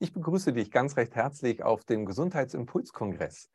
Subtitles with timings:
[0.00, 3.50] Ich begrüße dich ganz recht herzlich auf dem Gesundheitsimpulskongress.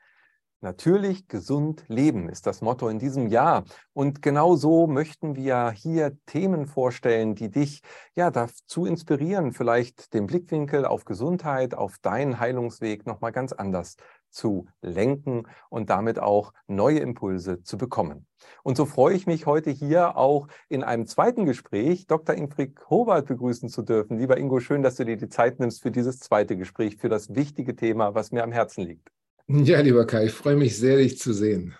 [0.59, 3.63] Natürlich gesund leben ist das Motto in diesem Jahr.
[3.93, 7.81] Und genau so möchten wir hier Themen vorstellen, die dich
[8.13, 13.95] ja dazu inspirieren, vielleicht den Blickwinkel auf Gesundheit, auf deinen Heilungsweg nochmal ganz anders
[14.33, 18.25] zu lenken und damit auch neue Impulse zu bekommen.
[18.63, 22.35] Und so freue ich mich heute hier auch in einem zweiten Gespräch Dr.
[22.35, 24.17] Ingrid Howald begrüßen zu dürfen.
[24.17, 27.33] Lieber Ingo, schön, dass du dir die Zeit nimmst für dieses zweite Gespräch, für das
[27.35, 29.09] wichtige Thema, was mir am Herzen liegt.
[29.47, 31.75] Ja, lieber Kai, ich freue mich sehr, dich zu sehen.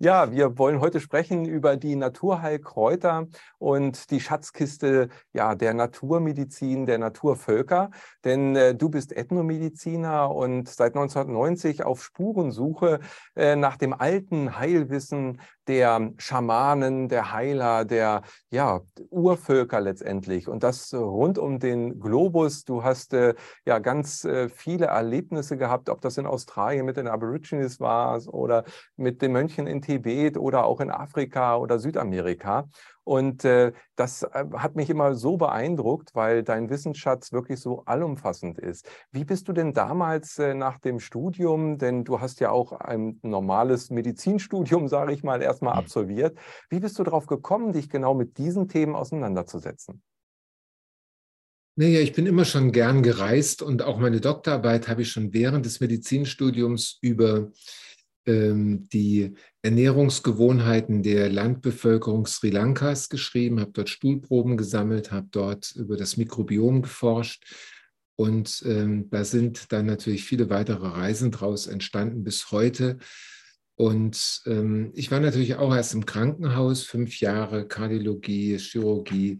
[0.00, 3.26] Ja, wir wollen heute sprechen über die Naturheilkräuter
[3.58, 7.90] und die Schatzkiste ja, der Naturmedizin, der Naturvölker.
[8.24, 13.00] Denn äh, du bist Ethnomediziner und seit 1990 auf Spurensuche
[13.34, 20.48] äh, nach dem alten Heilwissen der Schamanen, der Heiler, der ja, Urvölker letztendlich.
[20.48, 22.64] Und das rund um den Globus.
[22.64, 23.34] Du hast äh,
[23.66, 28.64] ja ganz äh, viele Erlebnisse gehabt, ob das in Australien mit den Aborigines war oder
[28.96, 32.66] mit den Mönchen in Tibet oder auch in Afrika oder Südamerika.
[33.08, 38.58] Und äh, das äh, hat mich immer so beeindruckt, weil dein Wissensschatz wirklich so allumfassend
[38.58, 38.86] ist.
[39.12, 43.18] Wie bist du denn damals äh, nach dem Studium, denn du hast ja auch ein
[43.22, 45.78] normales Medizinstudium, sage ich mal, erstmal mhm.
[45.78, 46.38] absolviert.
[46.68, 50.02] Wie bist du darauf gekommen, dich genau mit diesen Themen auseinanderzusetzen?
[51.76, 55.64] Naja, ich bin immer schon gern gereist und auch meine Doktorarbeit habe ich schon während
[55.64, 57.52] des Medizinstudiums über
[58.26, 59.34] ähm, die
[59.68, 66.80] Ernährungsgewohnheiten der Landbevölkerung Sri Lankas geschrieben, habe dort Stuhlproben gesammelt, habe dort über das Mikrobiom
[66.80, 67.44] geforscht.
[68.16, 72.96] Und ähm, da sind dann natürlich viele weitere Reisen daraus entstanden bis heute.
[73.78, 79.38] Und ähm, ich war natürlich auch erst im Krankenhaus, fünf Jahre Kardiologie, Chirurgie,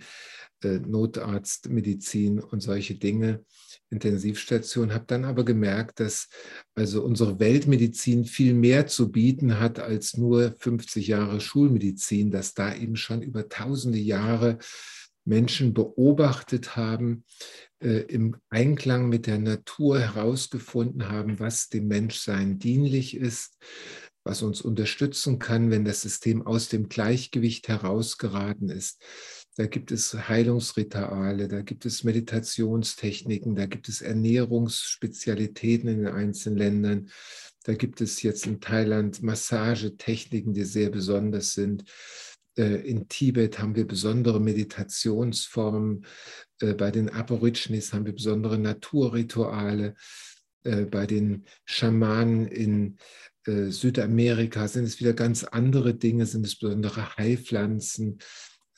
[0.62, 3.44] äh, Notarztmedizin und solche Dinge.
[3.90, 6.28] Intensivstation, habe dann aber gemerkt, dass
[6.76, 12.74] also unsere Weltmedizin viel mehr zu bieten hat als nur 50 Jahre Schulmedizin, dass da
[12.74, 14.58] eben schon über tausende Jahre
[15.24, 17.24] Menschen beobachtet haben,
[17.80, 23.58] äh, im Einklang mit der Natur herausgefunden haben, was dem Menschsein dienlich ist,
[24.28, 29.02] was uns unterstützen kann, wenn das System aus dem Gleichgewicht herausgeraten ist.
[29.56, 36.58] Da gibt es Heilungsrituale, da gibt es Meditationstechniken, da gibt es Ernährungsspezialitäten in den einzelnen
[36.58, 37.10] Ländern.
[37.64, 41.84] Da gibt es jetzt in Thailand Massagetechniken, die sehr besonders sind.
[42.56, 46.04] Äh, in Tibet haben wir besondere Meditationsformen.
[46.60, 49.94] Äh, bei den Aborigines haben wir besondere Naturrituale.
[50.64, 52.98] Äh, bei den Schamanen in
[53.70, 58.18] Südamerika sind es wieder ganz andere Dinge, sind es besondere Heilpflanzen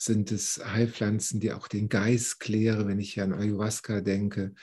[0.01, 4.53] sind es Heilpflanzen, die auch den Geist klären, wenn ich an Ayahuasca denke.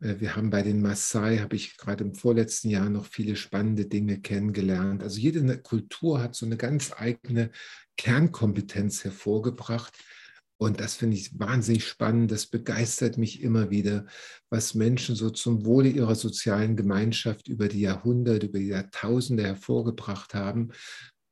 [0.00, 3.86] Äh, wir haben bei den Maasai, habe ich gerade im vorletzten Jahr noch viele spannende
[3.86, 5.02] Dinge kennengelernt.
[5.02, 7.50] Also jede Kultur hat so eine ganz eigene
[7.98, 9.98] Kernkompetenz hervorgebracht.
[10.60, 12.30] Und das finde ich wahnsinnig spannend.
[12.30, 14.04] Das begeistert mich immer wieder,
[14.50, 20.34] was Menschen so zum Wohle ihrer sozialen Gemeinschaft über die Jahrhunderte, über die Jahrtausende hervorgebracht
[20.34, 20.72] haben.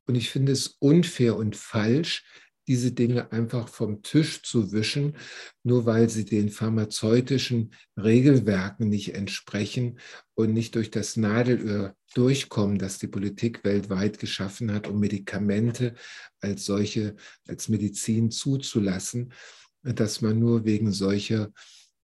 [0.07, 2.25] Und ich finde es unfair und falsch,
[2.69, 5.17] diese Dinge einfach vom Tisch zu wischen,
[5.63, 9.99] nur weil sie den pharmazeutischen Regelwerken nicht entsprechen
[10.35, 15.95] und nicht durch das Nadelöhr durchkommen, das die Politik weltweit geschaffen hat, um Medikamente
[16.41, 17.15] als solche,
[17.47, 19.33] als Medizin zuzulassen,
[19.81, 21.51] dass man nur wegen solcher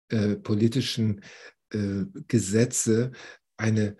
[0.10, 1.22] äh, politischen
[1.70, 3.12] äh, Gesetze
[3.56, 3.98] eine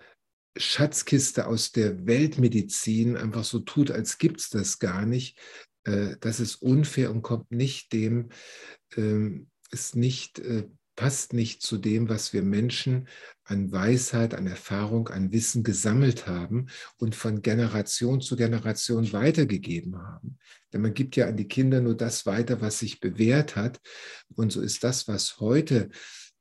[0.56, 5.38] Schatzkiste aus der Weltmedizin einfach so tut, als gibt es das gar nicht,
[5.86, 8.28] äh, das ist unfair und kommt nicht dem,
[8.96, 10.64] ähm, ist nicht, äh,
[10.96, 13.08] passt nicht zu dem, was wir Menschen
[13.44, 20.38] an Weisheit, an Erfahrung, an Wissen gesammelt haben und von Generation zu Generation weitergegeben haben.
[20.72, 23.80] Denn man gibt ja an die Kinder nur das weiter, was sich bewährt hat.
[24.34, 25.90] Und so ist das, was heute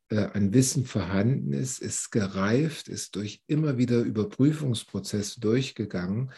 [0.10, 6.32] äh, an Wissen vorhanden ist, ist gereift, ist durch immer wieder Überprüfungsprozesse durchgegangen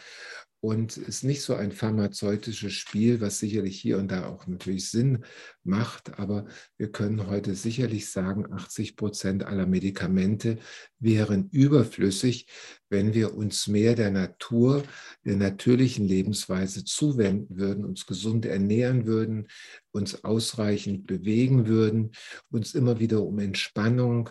[0.60, 5.24] und ist nicht so ein pharmazeutisches Spiel, was sicherlich hier und da auch natürlich Sinn
[5.62, 6.18] macht.
[6.18, 6.46] Aber
[6.76, 10.58] wir können heute sicherlich sagen, 80 Prozent aller Medikamente
[10.98, 12.48] wären überflüssig,
[12.90, 14.82] wenn wir uns mehr der Natur,
[15.24, 19.46] der natürlichen Lebensweise zuwenden würden, uns gesund ernähren würden,
[19.92, 22.12] uns ausreichend bewegen würden,
[22.50, 24.30] uns immer wieder um Entspannung,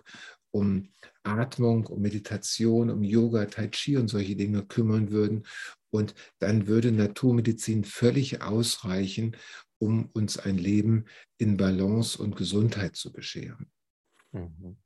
[0.51, 0.89] um
[1.23, 5.43] Atmung, um Meditation, um Yoga, Tai Chi und solche Dinge kümmern würden.
[5.89, 9.35] Und dann würde Naturmedizin völlig ausreichen,
[9.79, 11.05] um uns ein Leben
[11.37, 13.71] in Balance und Gesundheit zu bescheren.
[14.31, 14.77] Mhm.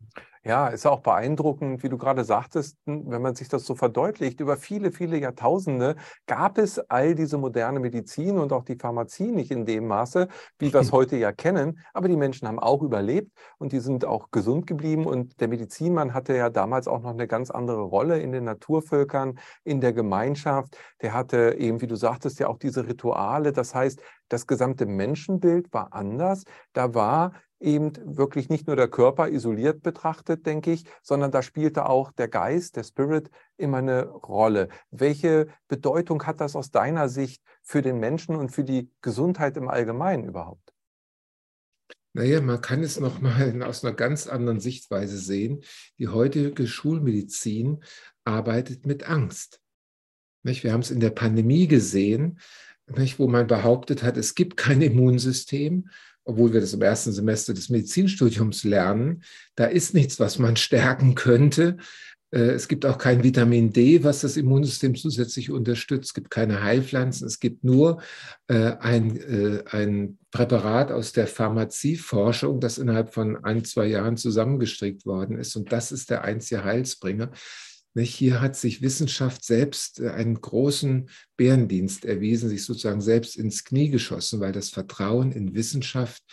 [0.43, 4.39] Ja, ist auch beeindruckend, wie du gerade sagtest, wenn man sich das so verdeutlicht.
[4.39, 5.95] Über viele, viele Jahrtausende
[6.25, 10.73] gab es all diese moderne Medizin und auch die Pharmazie nicht in dem Maße, wie
[10.73, 11.79] wir es heute ja kennen.
[11.93, 15.05] Aber die Menschen haben auch überlebt und die sind auch gesund geblieben.
[15.05, 19.37] Und der Medizinmann hatte ja damals auch noch eine ganz andere Rolle in den Naturvölkern,
[19.63, 20.75] in der Gemeinschaft.
[21.03, 23.51] Der hatte eben, wie du sagtest, ja auch diese Rituale.
[23.51, 26.45] Das heißt, das gesamte Menschenbild war anders.
[26.73, 31.87] Da war eben wirklich nicht nur der Körper isoliert betrachtet, denke ich, sondern da spielte
[31.87, 34.69] auch der Geist, der Spirit immer eine Rolle.
[34.89, 39.69] Welche Bedeutung hat das aus deiner Sicht für den Menschen und für die Gesundheit im
[39.69, 40.73] Allgemeinen überhaupt?
[42.13, 45.63] Naja, man kann es nochmal aus einer ganz anderen Sichtweise sehen.
[45.97, 47.83] Die heutige Schulmedizin
[48.25, 49.61] arbeitet mit Angst.
[50.43, 52.39] Wir haben es in der Pandemie gesehen,
[53.17, 55.89] wo man behauptet hat, es gibt kein Immunsystem
[56.23, 59.23] obwohl wir das im ersten Semester des Medizinstudiums lernen,
[59.55, 61.77] da ist nichts, was man stärken könnte.
[62.31, 66.09] Äh, es gibt auch kein Vitamin D, was das Immunsystem zusätzlich unterstützt.
[66.09, 67.27] Es gibt keine Heilpflanzen.
[67.27, 68.01] Es gibt nur
[68.47, 75.05] äh, ein, äh, ein Präparat aus der Pharmazieforschung, das innerhalb von ein, zwei Jahren zusammengestrickt
[75.05, 75.55] worden ist.
[75.55, 77.31] Und das ist der einzige Heilsbringer.
[77.95, 83.89] Hier hat sich Wissenschaft selbst äh, einen großen Bärendienst erwiesen, sich sozusagen selbst ins Knie
[83.89, 86.23] geschossen, weil das Vertrauen in Wissenschaft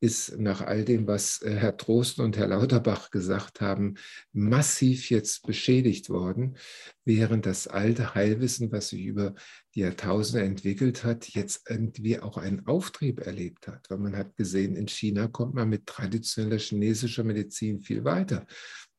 [0.00, 3.94] ist nach all dem, was äh, Herr Trosten und Herr Lauterbach gesagt haben,
[4.32, 6.56] massiv jetzt beschädigt worden,
[7.04, 9.34] während das alte Heilwissen, was sich über
[9.74, 13.88] die Jahrtausende entwickelt hat, jetzt irgendwie auch einen Auftrieb erlebt hat.
[13.90, 18.46] Weil man hat gesehen, in China kommt man mit traditioneller chinesischer Medizin viel weiter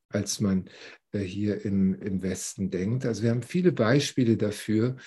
[0.10, 0.70] als man
[1.20, 3.06] hier im, im Westen denkt.
[3.06, 4.98] Also wir haben viele Beispiele dafür,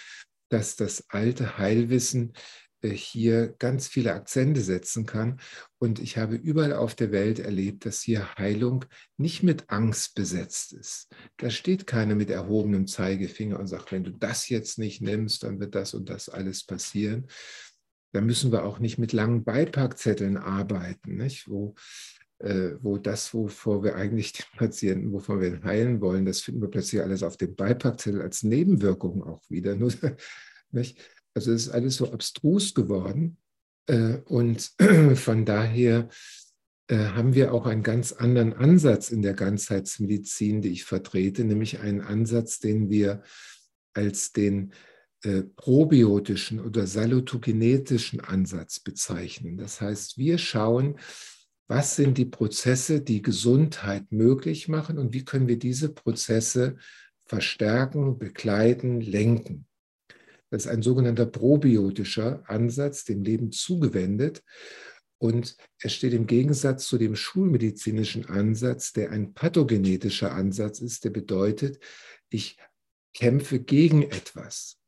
[0.49, 2.32] dass das alte Heilwissen
[2.81, 5.40] äh, hier ganz viele Akzente setzen kann.
[5.78, 8.84] Und ich habe überall auf der Welt erlebt, dass hier Heilung
[9.16, 11.08] nicht mit Angst besetzt ist.
[11.37, 15.60] Da steht keiner mit erhobenem Zeigefinger und sagt, wenn du das jetzt nicht nimmst, dann
[15.60, 17.26] wird das und das alles passieren.
[18.12, 21.49] Da müssen wir auch nicht mit langen Beipackzetteln arbeiten, nicht?
[21.49, 21.75] wo
[22.40, 26.69] wo das, wovor wir eigentlich den Patienten, wovon wir ihn heilen wollen, das finden wir
[26.69, 29.75] plötzlich alles auf dem Beipackzettel als Nebenwirkung auch wieder.
[29.75, 29.93] Nur?
[31.35, 33.37] Also es ist alles so abstrus geworden.
[33.87, 34.73] Äh, und
[35.14, 36.08] von daher
[36.88, 41.79] äh, haben wir auch einen ganz anderen Ansatz in der Ganzheitsmedizin, die ich vertrete, nämlich
[41.79, 43.23] einen Ansatz, den wir
[43.94, 44.73] als den
[45.56, 49.56] probiotischen oder salutogenetischen Ansatz bezeichnen.
[49.56, 50.96] Das heißt, wir schauen,
[51.69, 56.76] was sind die Prozesse, die Gesundheit möglich machen und wie können wir diese Prozesse
[57.26, 59.67] verstärken, begleiten, lenken.
[60.50, 64.43] Das ist ein sogenannter probiotischer Ansatz, dem Leben zugewendet.
[65.19, 71.11] Und er steht im Gegensatz zu dem schulmedizinischen Ansatz, der ein pathogenetischer Ansatz ist, der
[71.11, 71.82] bedeutet,
[72.31, 72.56] ich
[73.12, 74.79] kämpfe gegen etwas.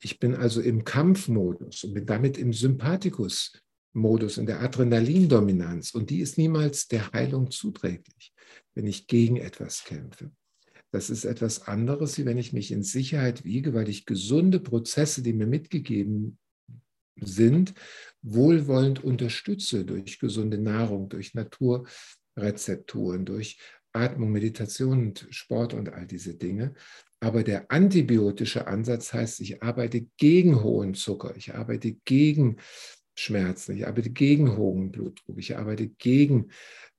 [0.00, 3.52] Ich bin also im Kampfmodus und bin damit im Sympathikus
[3.98, 5.92] Modus, in der Adrenalindominanz.
[5.92, 8.32] Und die ist niemals der Heilung zuträglich,
[8.74, 10.30] wenn ich gegen etwas kämpfe.
[10.90, 15.22] Das ist etwas anderes, wie wenn ich mich in Sicherheit wiege, weil ich gesunde Prozesse,
[15.22, 16.38] die mir mitgegeben
[17.20, 17.74] sind,
[18.22, 23.58] wohlwollend unterstütze durch gesunde Nahrung, durch Naturrezepturen, durch
[23.92, 26.74] Atmung, Meditation und Sport und all diese Dinge.
[27.20, 32.58] Aber der antibiotische Ansatz heißt, ich arbeite gegen hohen Zucker, ich arbeite gegen
[33.18, 36.50] Schmerzen, ich arbeite gegen hohen Blutdruck, ich arbeite gegen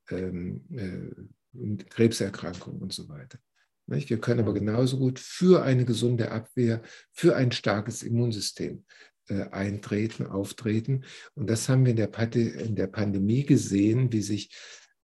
[0.10, 3.40] ähm, äh, Krebserkrankungen und so weiter.
[3.88, 4.10] Nicht?
[4.10, 8.84] Wir können aber genauso gut für eine gesunde Abwehr, für ein starkes Immunsystem
[9.30, 11.06] äh, eintreten, auftreten.
[11.36, 14.52] Und das haben wir in der, in der Pandemie gesehen, wie sich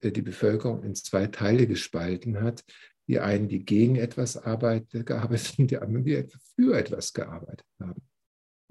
[0.01, 2.63] äh, die Bevölkerung in zwei Teile gespalten hat.
[3.07, 8.01] Die einen, die gegen etwas arbeit, gearbeitet haben, die anderen, die für etwas gearbeitet haben.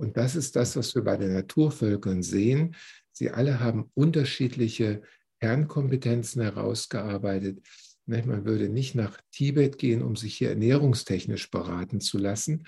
[0.02, 2.74] Und das ist das, was wir bei den Naturvölkern sehen.
[3.12, 5.00] Sie alle haben unterschiedliche
[5.40, 7.60] Kernkompetenzen herausgearbeitet.
[8.06, 12.64] Man würde nicht nach Tibet gehen, um sich hier ernährungstechnisch beraten zu lassen,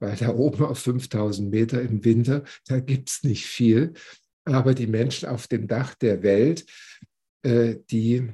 [0.00, 3.92] weil da oben auf 5000 Meter im Winter, da gibt es nicht viel.
[4.44, 6.66] Aber die Menschen auf dem Dach der Welt,
[7.42, 8.28] äh, die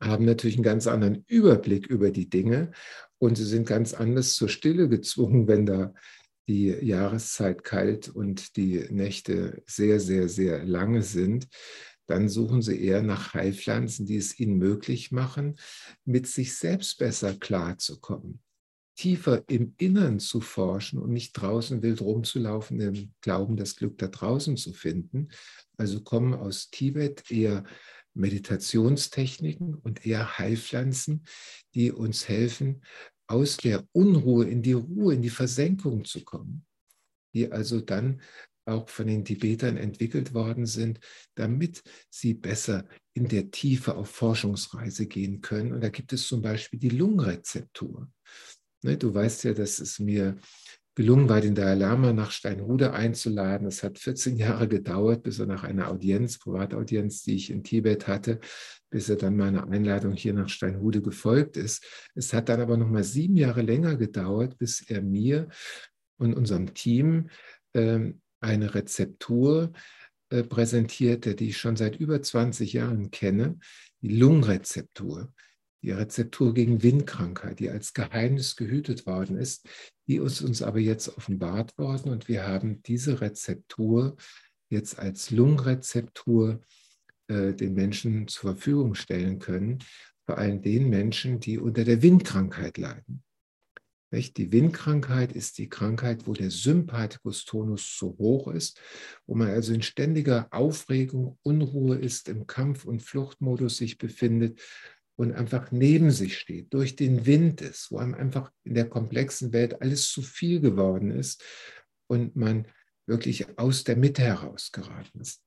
[0.00, 2.70] haben natürlich einen ganz anderen Überblick über die Dinge
[3.18, 5.92] und sie sind ganz anders zur Stille gezwungen, wenn da
[6.48, 11.48] die Jahreszeit kalt und die Nächte sehr, sehr, sehr lange sind,
[12.06, 15.56] dann suchen sie eher nach Heilpflanzen, die es ihnen möglich machen,
[16.04, 18.40] mit sich selbst besser klarzukommen,
[18.96, 24.08] tiefer im Innern zu forschen und nicht draußen wild rumzulaufen, im Glauben, das Glück da
[24.08, 25.28] draußen zu finden.
[25.76, 27.64] Also kommen aus Tibet eher
[28.14, 31.24] Meditationstechniken und eher Heilpflanzen,
[31.74, 32.82] die uns helfen,
[33.28, 36.66] aus der Unruhe in die Ruhe, in die Versenkung zu kommen,
[37.34, 38.20] die also dann
[38.64, 41.00] auch von den Tibetern entwickelt worden sind,
[41.34, 45.72] damit sie besser in der Tiefe auf Forschungsreise gehen können.
[45.72, 48.10] Und da gibt es zum Beispiel die Lungenrezeptur.
[48.82, 50.36] Ne, du weißt ja, dass es mir
[50.98, 53.68] gelungen war, den Dalai Lama nach Steinhude einzuladen.
[53.68, 58.08] Es hat 14 Jahre gedauert, bis er nach einer Audienz, Privataudienz, die ich in Tibet
[58.08, 58.40] hatte,
[58.90, 61.86] bis er dann meiner Einladung hier nach Steinhude gefolgt ist.
[62.16, 65.48] Es hat dann aber noch mal sieben Jahre länger gedauert, bis er mir
[66.16, 67.28] und unserem Team
[67.74, 69.70] ähm, eine Rezeptur
[70.30, 73.60] äh, präsentierte, die ich schon seit über 20 Jahren kenne,
[74.02, 75.32] die Lungenrezeptur,
[75.82, 79.68] die Rezeptur gegen Windkrankheit, die als Geheimnis gehütet worden ist,
[80.08, 84.16] die ist uns aber jetzt offenbart worden und wir haben diese Rezeptur
[84.70, 86.60] jetzt als Lungenrezeptur
[87.28, 89.78] äh, den Menschen zur Verfügung stellen können,
[90.26, 93.22] vor allem den Menschen, die unter der Windkrankheit leiden.
[94.10, 98.80] Die Windkrankheit ist die Krankheit, wo der Sympathikus-Tonus so hoch ist,
[99.26, 104.60] wo man also in ständiger Aufregung, Unruhe ist, im Kampf- und Fluchtmodus sich befindet
[105.18, 109.52] und einfach neben sich steht, durch den Wind ist, wo einem einfach in der komplexen
[109.52, 111.42] Welt alles zu viel geworden ist
[112.06, 112.68] und man
[113.06, 115.42] wirklich aus der Mitte heraus geraten ist.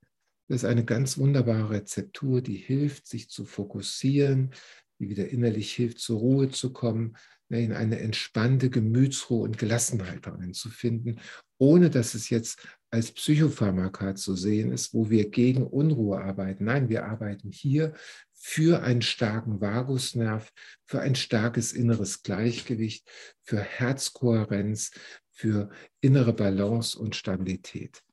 [0.49, 4.51] Das ist eine ganz wunderbare Rezeptur, die hilft, sich zu fokussieren,
[4.99, 7.15] die wieder innerlich hilft, zur Ruhe zu kommen,
[7.51, 11.19] Ne, in eine entspannte Gemütsruhe und Gelassenheit reinzufinden,
[11.57, 16.63] ohne dass es jetzt als Psychopharmaka zu sehen ist, wo wir gegen Unruhe arbeiten.
[16.63, 17.93] Nein, wir arbeiten hier
[18.41, 20.51] für einen starken Vagusnerv,
[20.85, 23.07] für ein starkes inneres Gleichgewicht,
[23.43, 24.91] für Herzkohärenz,
[25.29, 25.69] für
[26.01, 28.03] innere Balance und Stabilität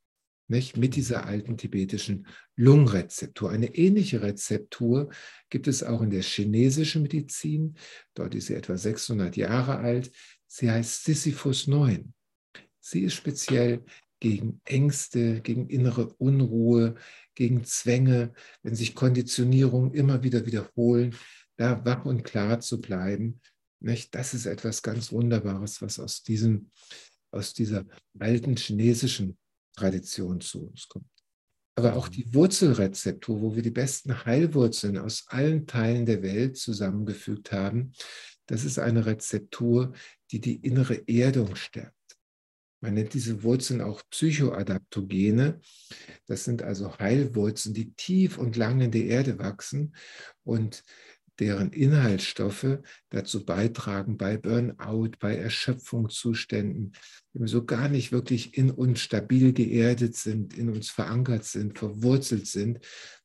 [0.49, 0.76] nicht?
[0.76, 3.50] mit dieser alten tibetischen Lungenrezeptur.
[3.50, 5.11] Eine ähnliche Rezeptur
[5.50, 7.76] gibt es auch in der chinesischen Medizin.
[8.14, 10.11] Dort ist sie etwa 600 Jahre alt.
[10.47, 12.12] Sie heißt Sisyphus 9.
[12.80, 13.85] Sie ist speziell
[14.20, 16.97] gegen Ängste, gegen innere Unruhe,
[17.38, 18.33] gegen Zwänge,
[18.64, 21.14] wenn sich Konditionierungen immer wieder wiederholen,
[21.57, 23.40] da wach und klar zu bleiben.
[23.78, 24.12] Nicht?
[24.16, 26.73] Das ist etwas ganz Wunderbares, was aus, diesem,
[27.30, 27.87] aus dieser
[28.18, 29.38] alten chinesischen
[29.76, 31.07] Tradition zu uns kommt.
[31.76, 37.52] Aber auch die Wurzelrezeptur, wo wir die besten Heilwurzeln aus allen Teilen der Welt zusammengefügt
[37.52, 37.92] haben,
[38.47, 39.92] das ist eine Rezeptur,
[40.33, 41.98] die die innere Erdung stärkt.
[42.80, 45.61] Man nennt diese Wurzeln auch Psychoadaptogene.
[46.26, 49.94] Das sind also Heilwurzeln, die tief und lang in der Erde wachsen
[50.44, 50.85] und
[51.38, 52.78] deren Inhaltsstoffe
[53.11, 56.92] dazu beitragen, bei Burnout, bei Erschöpfungszuständen,
[57.32, 62.47] wir so gar nicht wirklich in uns stabil geerdet sind, in uns verankert sind, verwurzelt
[62.47, 62.80] sind,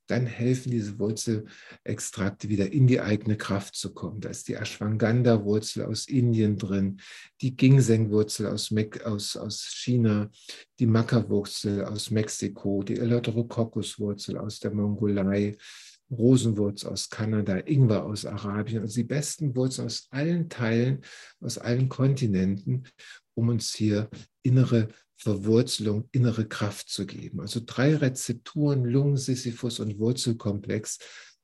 [0.07, 4.19] dann helfen diese Wurzelextrakte wieder in die eigene Kraft zu kommen.
[4.19, 7.00] Da ist die Ashwagandha-Wurzel aus Indien drin,
[7.41, 8.74] die Ginseng-Wurzel aus,
[9.05, 10.29] aus, aus China,
[10.79, 15.55] die Maca-Wurzel aus Mexiko, die Eleutherococcus-Wurzel aus der Mongolei,
[16.12, 21.01] Rosenwurz aus Kanada, Ingwer aus Arabien, also die besten Wurzeln aus allen Teilen,
[21.39, 22.83] aus allen Kontinenten,
[23.36, 24.10] um uns hier
[24.43, 27.39] innere Verwurzelung, innere Kraft zu geben.
[27.39, 31.00] Also drei Rezepturen, Lungen, Sisyphus und Wurzelkomplex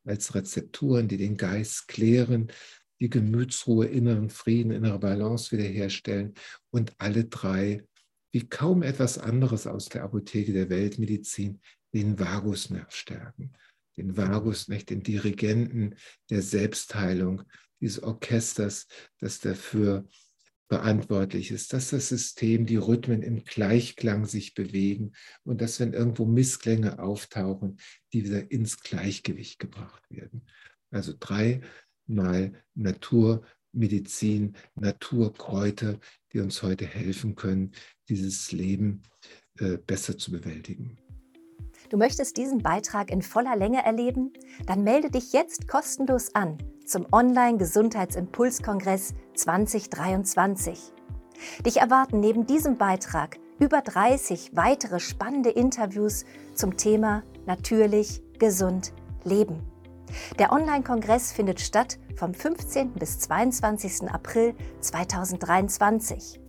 [0.06, 2.52] als Rezepturen, die den Geist klären,
[3.00, 6.34] die Gemütsruhe, inneren Frieden, innere Balance wiederherstellen
[6.72, 7.86] und alle drei,
[8.32, 11.62] wie kaum etwas anderes aus der Apotheke der Weltmedizin,
[11.94, 13.54] den Vagusnerv stärken
[14.00, 15.96] den Vagus, nicht, den Dirigenten
[16.30, 17.44] der Selbstheilung,
[17.82, 18.88] dieses Orchesters,
[19.20, 20.08] das dafür
[20.70, 26.26] verantwortlich ist, dass das System, die Rhythmen im Gleichklang sich bewegen und dass, wenn irgendwo
[26.26, 27.78] Missklänge auftauchen,
[28.14, 30.46] die wieder ins Gleichgewicht gebracht werden.
[30.92, 36.00] Also dreimal Naturmedizin, Naturkräuter,
[36.34, 37.72] die uns heute helfen können,
[38.08, 39.02] dieses Leben
[39.58, 41.00] äh, besser zu bewältigen.
[41.90, 44.32] Du möchtest diesen Beitrag in voller Länge erleben?
[44.68, 50.94] Dann melde dich jetzt kostenlos an zum Online-Gesundheitsimpulskongress 2023.
[51.66, 58.94] Dich erwarten neben diesem Beitrag über 30 weitere spannende Interviews zum Thema Natürlich, gesund,
[59.24, 59.64] leben.
[60.38, 62.94] Der Online-Kongress findet statt vom 15.
[62.94, 64.12] bis 22.
[64.12, 66.40] April 2023.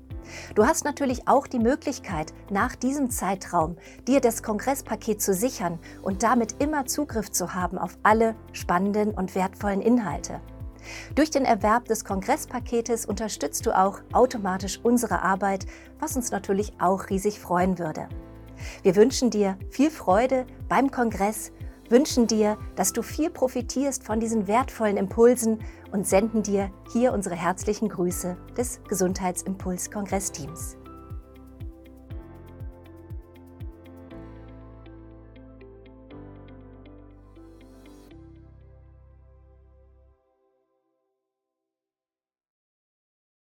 [0.54, 6.22] Du hast natürlich auch die Möglichkeit, nach diesem Zeitraum dir das Kongresspaket zu sichern und
[6.22, 10.40] damit immer Zugriff zu haben auf alle spannenden und wertvollen Inhalte.
[11.14, 15.66] Durch den Erwerb des Kongresspaketes unterstützt du auch automatisch unsere Arbeit,
[15.98, 18.08] was uns natürlich auch riesig freuen würde.
[18.82, 21.52] Wir wünschen dir viel Freude beim Kongress
[21.90, 25.58] wünschen dir, dass du viel profitierst von diesen wertvollen Impulsen
[25.92, 30.79] und senden dir hier unsere herzlichen Grüße des Gesundheitsimpuls-Kongressteams.